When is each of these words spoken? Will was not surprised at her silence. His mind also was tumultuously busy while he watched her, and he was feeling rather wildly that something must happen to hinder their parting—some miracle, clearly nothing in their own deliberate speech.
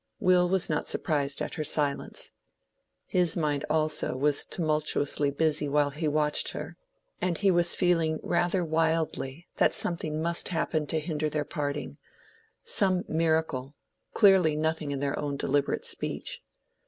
Will 0.19 0.49
was 0.49 0.67
not 0.67 0.87
surprised 0.87 1.43
at 1.43 1.53
her 1.53 1.63
silence. 1.63 2.31
His 3.05 3.37
mind 3.37 3.65
also 3.69 4.15
was 4.17 4.47
tumultuously 4.47 5.29
busy 5.29 5.69
while 5.69 5.91
he 5.91 6.07
watched 6.07 6.53
her, 6.53 6.75
and 7.21 7.37
he 7.37 7.51
was 7.51 7.75
feeling 7.75 8.19
rather 8.23 8.65
wildly 8.65 9.47
that 9.57 9.75
something 9.75 10.19
must 10.19 10.49
happen 10.49 10.87
to 10.87 10.99
hinder 10.99 11.29
their 11.29 11.45
parting—some 11.45 13.03
miracle, 13.07 13.75
clearly 14.15 14.55
nothing 14.55 14.89
in 14.89 15.01
their 15.01 15.19
own 15.19 15.37
deliberate 15.37 15.85
speech. 15.85 16.41